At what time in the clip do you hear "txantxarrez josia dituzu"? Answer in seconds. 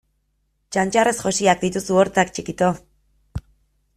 0.75-1.99